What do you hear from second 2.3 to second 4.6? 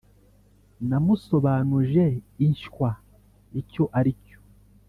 inshywa icyo ari cyo